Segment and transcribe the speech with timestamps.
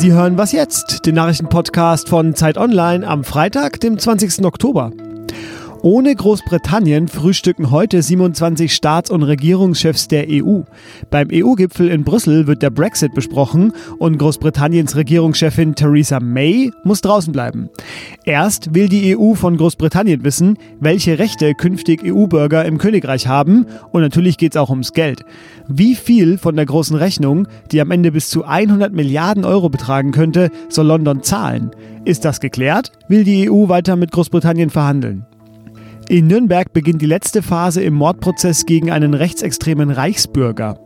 [0.00, 4.46] Sie hören was jetzt, den Nachrichtenpodcast von Zeit Online am Freitag, dem 20.
[4.46, 4.92] Oktober.
[5.82, 10.60] Ohne Großbritannien frühstücken heute 27 Staats- und Regierungschefs der EU.
[11.08, 17.32] Beim EU-Gipfel in Brüssel wird der Brexit besprochen und Großbritanniens Regierungschefin Theresa May muss draußen
[17.32, 17.70] bleiben.
[18.26, 24.02] Erst will die EU von Großbritannien wissen, welche Rechte künftig EU-Bürger im Königreich haben und
[24.02, 25.24] natürlich geht es auch ums Geld.
[25.66, 30.12] Wie viel von der großen Rechnung, die am Ende bis zu 100 Milliarden Euro betragen
[30.12, 31.70] könnte, soll London zahlen?
[32.04, 32.92] Ist das geklärt?
[33.08, 35.24] Will die EU weiter mit Großbritannien verhandeln?
[36.10, 40.80] In Nürnberg beginnt die letzte Phase im Mordprozess gegen einen rechtsextremen Reichsbürger.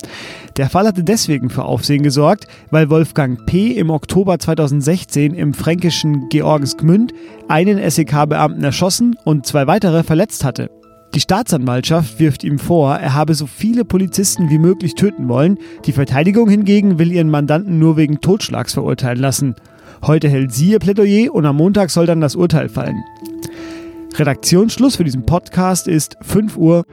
[0.59, 3.69] Der Fall hatte deswegen für Aufsehen gesorgt, weil Wolfgang P.
[3.69, 7.15] im Oktober 2016 im fränkischen Georgesgmünd
[7.49, 10.69] einen SEK-Beamten erschossen und zwei weitere verletzt hatte.
[11.15, 15.57] Die Staatsanwaltschaft wirft ihm vor, er habe so viele Polizisten wie möglich töten wollen.
[15.87, 19.55] Die Verteidigung hingegen will ihren Mandanten nur wegen Totschlags verurteilen lassen.
[20.03, 23.03] Heute hält sie ihr Plädoyer und am Montag soll dann das Urteil fallen.
[24.17, 26.85] Redaktionsschluss für diesen Podcast ist 5 Uhr.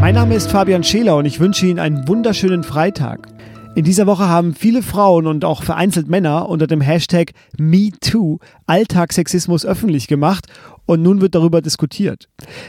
[0.00, 3.28] Mein Name ist Fabian Scheler und ich wünsche Ihnen einen wunderschönen Freitag.
[3.76, 9.64] In dieser Woche haben viele Frauen und auch vereinzelt Männer unter dem Hashtag MeToo Alltagssexismus
[9.64, 10.46] öffentlich gemacht
[10.86, 12.28] und nun wird darüber diskutiert.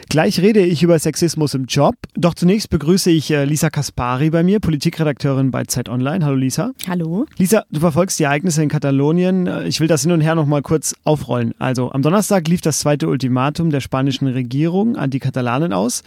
[0.10, 4.44] Gleich rede ich über Sexismus im Job, doch zunächst begrüße ich äh, Lisa Kaspari bei
[4.44, 6.26] mir, Politikredakteurin bei Zeit Online.
[6.26, 6.72] Hallo Lisa.
[6.88, 7.26] Hallo.
[7.38, 9.48] Lisa, du verfolgst die Ereignisse in Katalonien.
[9.48, 11.54] Äh, ich will das hin und her noch mal kurz aufrollen.
[11.60, 16.04] Also am Donnerstag lief das zweite Ultimatum der spanischen Regierung an die Katalanen aus.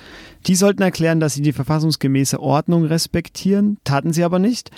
[0.47, 4.71] Die sollten erklären, dass sie die verfassungsgemäße Ordnung respektieren, taten sie aber nicht.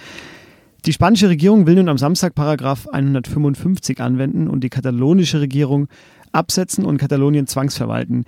[0.84, 5.86] Die spanische Regierung will nun am Samstag Paragraph 155 anwenden und die katalonische Regierung
[6.33, 8.25] absetzen und Katalonien zwangsverwalten.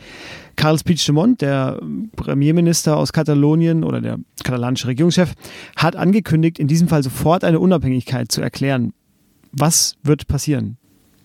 [0.57, 1.81] Carles Puigdemont, der
[2.17, 5.35] Premierminister aus Katalonien oder der katalanische Regierungschef,
[5.77, 8.93] hat angekündigt, in diesem Fall sofort eine Unabhängigkeit zu erklären.
[9.53, 10.77] Was wird passieren?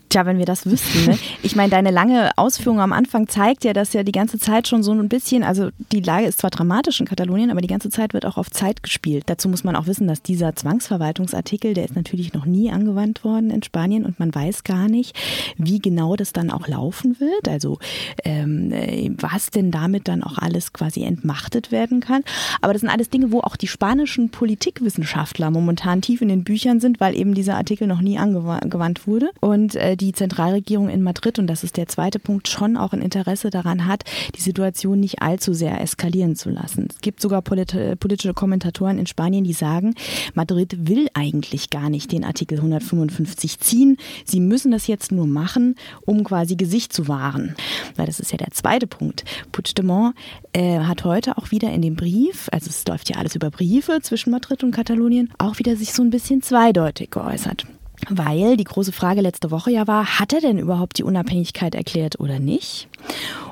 [0.10, 1.06] Tja, wenn wir das wüssten.
[1.06, 1.18] Ne?
[1.42, 4.84] Ich meine, deine lange Ausführung am Anfang zeigt ja, dass ja die ganze Zeit schon
[4.84, 8.14] so ein bisschen, also die Lage ist zwar dramatisch in Katalonien, aber die ganze Zeit
[8.14, 9.24] wird auch auf Zeit gespielt.
[9.28, 13.52] Dazu muss man auch wissen, dass dieser Zwangsverwaltungsartikel, der ist natürlich noch nie angewandt worden
[13.52, 15.16] in Spanien und man weiß gar nicht,
[15.58, 17.48] wie genau das dann auch laufen wird.
[17.48, 17.80] Also
[18.26, 18.72] ähm,
[19.18, 22.24] was denn damit dann auch alles quasi entmachtet werden kann.
[22.62, 26.80] Aber das sind alles Dinge, wo auch die spanischen Politikwissenschaftler momentan tief in den Büchern
[26.80, 29.30] sind, weil eben dieser Artikel noch nie angewandt wurde.
[29.40, 33.02] Und äh, die Zentralregierung in Madrid, und das ist der zweite Punkt, schon auch ein
[33.02, 34.04] Interesse daran hat,
[34.36, 36.88] die Situation nicht allzu sehr eskalieren zu lassen.
[36.90, 39.94] Es gibt sogar polit politische Kommentatoren in Spanien, die sagen,
[40.34, 43.98] Madrid will eigentlich gar nicht den Artikel 155 ziehen.
[44.26, 47.56] Sie müssen das jetzt nur machen, um quasi Gesicht zu wahren.
[47.96, 49.24] Weil das ist ja der zweite Punkt.
[49.52, 50.16] Puigdemont
[50.54, 54.00] äh, hat heute auch wieder in dem Brief, also es läuft ja alles über Briefe
[54.02, 57.66] zwischen Madrid und Katalonien, auch wieder sich so ein bisschen zweideutig geäußert.
[58.10, 62.20] Weil die große Frage letzte Woche ja war, hat er denn überhaupt die Unabhängigkeit erklärt
[62.20, 62.88] oder nicht?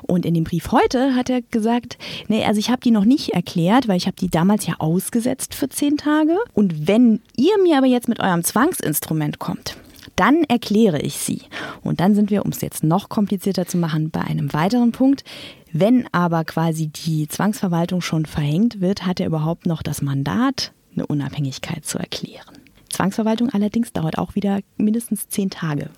[0.02, 1.98] Und in dem Brief heute hat er gesagt,
[2.28, 5.54] nee, also ich habe die noch nicht erklärt, weil ich habe die damals ja ausgesetzt
[5.54, 6.36] für zehn Tage.
[6.54, 9.76] Und wenn ihr mir aber jetzt mit eurem Zwangsinstrument kommt,
[10.16, 11.42] dann erkläre ich sie.
[11.82, 15.22] Und dann sind wir, um es jetzt noch komplizierter zu machen, bei einem weiteren Punkt.
[15.72, 21.06] Wenn aber quasi die Zwangsverwaltung schon verhängt wird, hat er überhaupt noch das Mandat, eine
[21.06, 22.58] Unabhängigkeit zu erklären.
[22.98, 25.90] Zwangsverwaltung allerdings dauert auch wieder mindestens zehn Tage.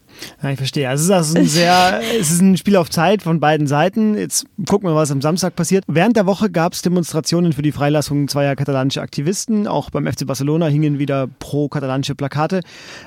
[0.42, 0.86] Ja, ich verstehe.
[0.86, 4.18] Also es ist ein sehr, es ist ein Spiel auf Zeit von beiden Seiten.
[4.18, 5.84] Jetzt gucken wir, was am Samstag passiert.
[5.86, 9.66] Während der Woche gab es Demonstrationen für die Freilassung zweier katalanischer Aktivisten.
[9.66, 12.60] Auch beim FC Barcelona hingen wieder pro-katalanische Plakate.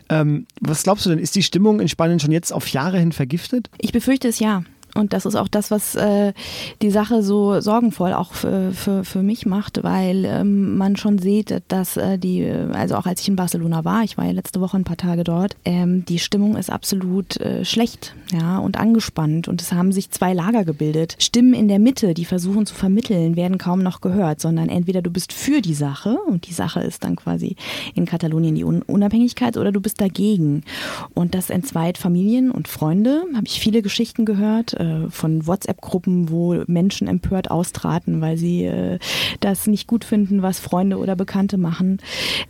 [0.09, 1.19] Ähm, was glaubst du denn?
[1.19, 3.69] Ist die Stimmung in Spanien schon jetzt auf Jahre hin vergiftet?
[3.77, 4.63] Ich befürchte es ja.
[4.95, 6.33] Und das ist auch das, was äh,
[6.81, 11.63] die Sache so sorgenvoll auch für, für, für mich macht, weil ähm, man schon sieht,
[11.67, 14.77] dass äh, die, also auch als ich in Barcelona war, ich war ja letzte Woche
[14.77, 19.47] ein paar Tage dort, ähm, die Stimmung ist absolut äh, schlecht ja, und angespannt.
[19.47, 21.15] Und es haben sich zwei Lager gebildet.
[21.19, 25.09] Stimmen in der Mitte, die versuchen zu vermitteln, werden kaum noch gehört, sondern entweder du
[25.09, 27.55] bist für die Sache und die Sache ist dann quasi
[27.95, 30.63] in Katalonien die Unabhängigkeit oder du bist dagegen.
[31.15, 36.63] Und das entzweit Familien und Freunde, habe ich viele Geschichten gehört äh, von WhatsApp-Gruppen, wo
[36.67, 38.99] Menschen empört austraten, weil sie äh,
[39.39, 41.99] das nicht gut finden, was Freunde oder Bekannte machen.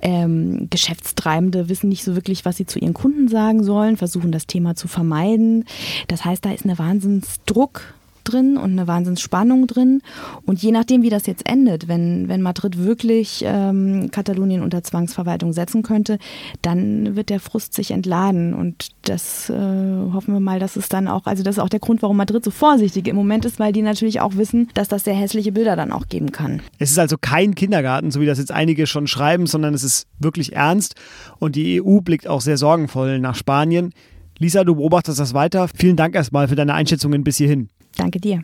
[0.01, 4.47] Ähm, Geschäftstreibende wissen nicht so wirklich, was sie zu ihren Kunden sagen sollen, versuchen das
[4.47, 5.65] Thema zu vermeiden.
[6.07, 7.93] Das heißt, da ist eine Wahnsinnsdruck
[8.23, 10.01] drin und eine Wahnsinnsspannung drin.
[10.45, 15.53] Und je nachdem, wie das jetzt endet, wenn, wenn Madrid wirklich ähm, Katalonien unter Zwangsverwaltung
[15.53, 16.17] setzen könnte,
[16.61, 18.53] dann wird der Frust sich entladen.
[18.53, 21.79] Und das äh, hoffen wir mal, dass es dann auch, also das ist auch der
[21.79, 25.03] Grund, warum Madrid so vorsichtig im Moment ist, weil die natürlich auch wissen, dass das
[25.03, 26.61] sehr hässliche Bilder dann auch geben kann.
[26.79, 30.07] Es ist also kein Kindergarten, so wie das jetzt einige schon schreiben, sondern es ist
[30.19, 30.95] wirklich ernst.
[31.39, 33.93] Und die EU blickt auch sehr sorgenvoll nach Spanien.
[34.39, 35.67] Lisa, du beobachtest das weiter.
[35.75, 37.69] Vielen Dank erstmal für deine Einschätzungen bis hierhin.
[37.95, 38.43] Danke dir.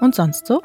[0.00, 0.62] Und sonst so?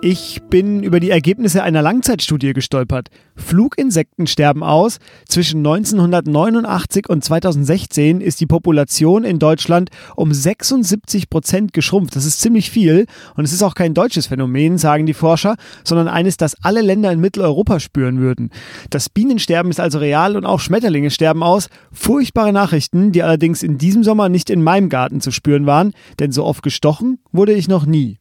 [0.00, 3.08] Ich bin über die Ergebnisse einer Langzeitstudie gestolpert.
[3.34, 4.98] Fluginsekten sterben aus.
[5.26, 12.14] Zwischen 1989 und 2016 ist die Population in Deutschland um 76 Prozent geschrumpft.
[12.14, 13.06] Das ist ziemlich viel.
[13.34, 17.10] Und es ist auch kein deutsches Phänomen, sagen die Forscher, sondern eines, das alle Länder
[17.10, 18.50] in Mitteleuropa spüren würden.
[18.90, 21.70] Das Bienensterben ist also real und auch Schmetterlinge sterben aus.
[21.90, 26.30] Furchtbare Nachrichten, die allerdings in diesem Sommer nicht in meinem Garten zu spüren waren, denn
[26.30, 28.18] so oft gestochen wurde ich noch nie.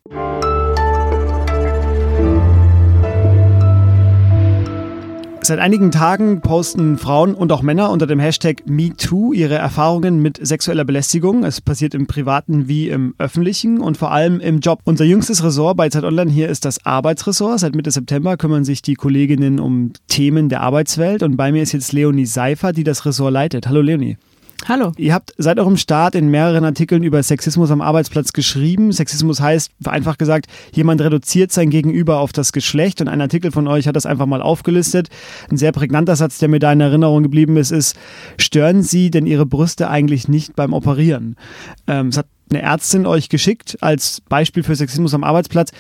[5.47, 10.45] Seit einigen Tagen posten Frauen und auch Männer unter dem Hashtag MeToo ihre Erfahrungen mit
[10.45, 11.45] sexueller Belästigung.
[11.45, 14.81] Es passiert im Privaten wie im Öffentlichen und vor allem im Job.
[14.83, 17.61] Unser jüngstes Ressort bei Zeit Online hier ist das Arbeitsressort.
[17.61, 21.71] Seit Mitte September kümmern sich die Kolleginnen um Themen der Arbeitswelt und bei mir ist
[21.71, 23.69] jetzt Leonie Seifer, die das Ressort leitet.
[23.69, 24.17] Hallo Leonie.
[24.65, 24.91] Hallo.
[24.97, 28.91] Ihr habt seit eurem Start in mehreren Artikeln über Sexismus am Arbeitsplatz geschrieben.
[28.91, 33.67] Sexismus heißt, einfach gesagt, jemand reduziert sein Gegenüber auf das Geschlecht und ein Artikel von
[33.67, 35.09] euch hat das einfach mal aufgelistet.
[35.49, 37.95] Ein sehr prägnanter Satz, der mir da in Erinnerung geblieben ist, ist,
[38.37, 41.37] stören Sie denn Ihre Brüste eigentlich nicht beim Operieren?
[41.85, 45.71] Ähm, es hat eine Ärztin euch geschickt als Beispiel für Sexismus am Arbeitsplatz.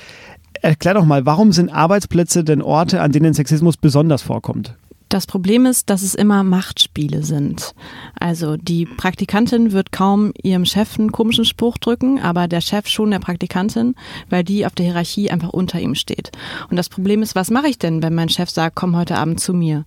[0.61, 4.75] Erklär doch mal, warum sind Arbeitsplätze denn Orte, an denen Sexismus besonders vorkommt?
[5.09, 7.73] Das Problem ist, dass es immer Machtspiele sind.
[8.19, 13.11] Also die Praktikantin wird kaum ihrem Chef einen komischen Spruch drücken, aber der Chef schon
[13.11, 13.95] der Praktikantin,
[14.29, 16.31] weil die auf der Hierarchie einfach unter ihm steht.
[16.69, 19.39] Und das Problem ist, was mache ich denn, wenn mein Chef sagt, komm heute Abend
[19.39, 19.85] zu mir?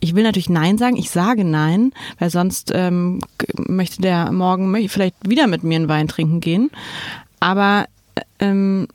[0.00, 3.20] Ich will natürlich Nein sagen, ich sage Nein, weil sonst ähm,
[3.56, 6.70] möchte der morgen vielleicht wieder mit mir einen Wein trinken gehen.
[7.40, 7.86] Aber
[8.40, 8.88] ähm,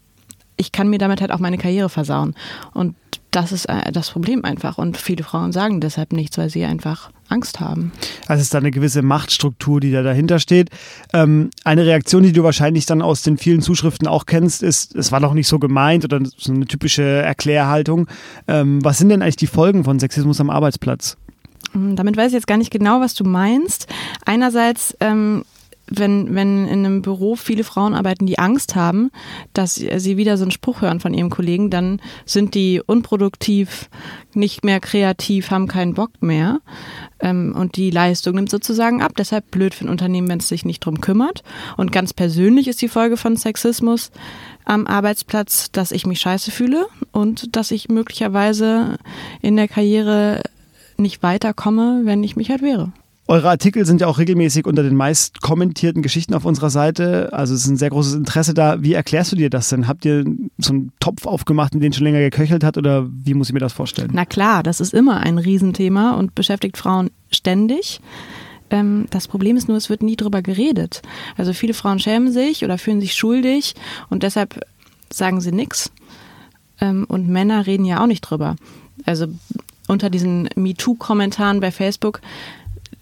[0.62, 2.36] ich kann mir damit halt auch meine Karriere versauen.
[2.74, 2.96] Und
[3.32, 4.78] das ist äh, das Problem einfach.
[4.78, 7.92] Und viele Frauen sagen deshalb nichts, weil sie einfach Angst haben.
[8.28, 10.70] Also es ist da eine gewisse Machtstruktur, die da dahinter steht.
[11.14, 15.12] Ähm, eine Reaktion, die du wahrscheinlich dann aus den vielen Zuschriften auch kennst, ist, es
[15.12, 18.08] war doch nicht so gemeint oder so eine typische Erklärhaltung.
[18.48, 21.18] Ähm, was sind denn eigentlich die Folgen von Sexismus am Arbeitsplatz?
[21.72, 23.88] Hm, damit weiß ich jetzt gar nicht genau, was du meinst.
[24.26, 25.44] Einerseits ähm,
[25.94, 29.12] wenn, wenn in einem Büro viele Frauen arbeiten, die Angst haben,
[29.54, 33.90] dass sie wieder so einen Spruch hören von ihrem Kollegen, dann sind die unproduktiv,
[34.34, 36.62] nicht mehr kreativ, haben keinen Bock mehr.
[37.20, 39.12] Ähm, und die Leistung nimmt sozusagen ab.
[39.18, 41.44] Deshalb blöd für ein Unternehmen, wenn es sich nicht drum kümmert.
[41.76, 44.12] Und ganz persönlich ist die Folge von Sexismus
[44.64, 48.98] am Arbeitsplatz, dass ich mich scheiße fühle und dass ich möglicherweise
[49.42, 50.42] in der Karriere
[50.96, 52.94] nicht weiterkomme, wenn ich mich halt wehre.
[53.28, 57.32] Eure Artikel sind ja auch regelmäßig unter den meist kommentierten Geschichten auf unserer Seite.
[57.32, 58.82] Also es ist ein sehr großes Interesse da.
[58.82, 59.88] Wie erklärst du dir das denn?
[59.88, 60.26] Habt ihr
[60.58, 63.60] so einen Topf aufgemacht, in den schon länger geköchelt hat oder wie muss ich mir
[63.60, 64.10] das vorstellen?
[64.14, 68.02] Na klar, das ist immer ein Riesenthema und beschäftigt Frauen ständig.
[68.72, 71.02] Ähm, das Problem ist nur, es wird nie drüber geredet.
[71.38, 73.76] Also viele Frauen schämen sich oder fühlen sich schuldig
[74.10, 74.60] und deshalb
[75.14, 75.92] sagen sie nichts.
[76.80, 78.56] Ähm, und Männer reden ja auch nicht drüber.
[79.06, 79.28] Also
[79.88, 82.22] unter diesen MeToo-Kommentaren bei Facebook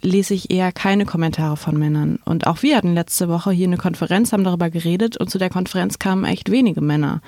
[0.02, 2.20] lese ich eher keine Kommentare von Männern.
[2.26, 5.50] Und auch wir hatten letzte Woche hier eine Konferenz, haben darüber geredet und zu der
[5.50, 7.22] Konferenz kamen echt wenige Männer.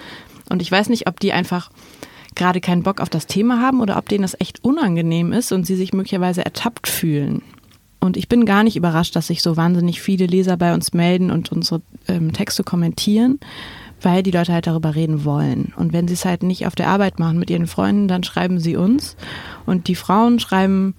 [0.49, 1.69] Und ich weiß nicht, ob die einfach
[2.35, 5.65] gerade keinen Bock auf das Thema haben oder ob denen das echt unangenehm ist und
[5.65, 7.41] sie sich möglicherweise ertappt fühlen.
[7.99, 11.29] Und ich bin gar nicht überrascht, dass sich so wahnsinnig viele Leser bei uns melden
[11.29, 13.39] und unsere ähm, Texte kommentieren,
[14.01, 15.71] weil die Leute halt darüber reden wollen.
[15.75, 18.59] Und wenn sie es halt nicht auf der Arbeit machen mit ihren Freunden, dann schreiben
[18.59, 19.17] sie uns.
[19.67, 20.95] Und die Frauen schreiben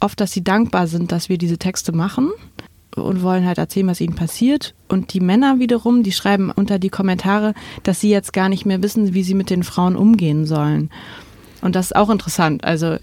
[0.00, 2.30] oft, dass sie dankbar sind, dass wir diese Texte machen
[2.96, 4.74] und wollen halt erzählen, was ihnen passiert.
[4.88, 8.82] Und die Männer wiederum, die schreiben unter die Kommentare, dass sie jetzt gar nicht mehr
[8.82, 10.90] wissen, wie sie mit den Frauen umgehen sollen.
[11.62, 12.64] Und das ist auch interessant.
[12.64, 12.96] Also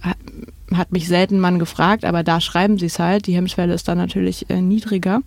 [0.73, 3.27] hat mich selten Mann gefragt, aber da schreiben sie es halt.
[3.27, 5.21] Die Hemmschwelle ist dann natürlich äh, niedriger.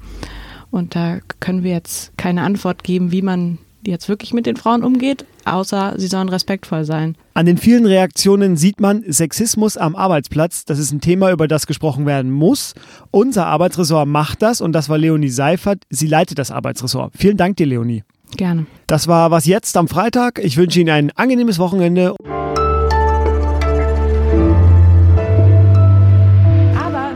[0.71, 4.83] Und da können wir jetzt keine Antwort geben, wie man jetzt wirklich mit den Frauen
[4.83, 7.17] umgeht, außer sie sollen respektvoll sein.
[7.35, 10.65] An den vielen Reaktionen sieht man Sexismus am Arbeitsplatz.
[10.65, 12.75] Das ist ein Thema, über das gesprochen werden muss.
[13.11, 15.85] Unser Arbeitsressort macht das und das war Leonie Seifert.
[15.91, 17.13] Sie leitet das Arbeitsressort.
[17.17, 18.05] Vielen Dank dir, Leonie.
[18.37, 18.67] Gerne.
[18.87, 20.39] Das war was jetzt am Freitag.
[20.43, 21.75] Ich wünsche Ihnen ein angenehmes Aber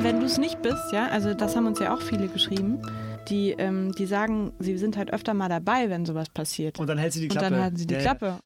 [0.03, 2.79] wenn du es nicht bist, ja, also das haben uns ja auch viele geschrieben,
[3.29, 6.79] die, ähm, die sagen, sie sind halt öfter mal dabei, wenn sowas passiert.
[6.79, 7.47] Und dann hält sie die Klappe.
[7.47, 8.01] Und dann halten sie die Ja.
[8.01, 8.39] Klappe.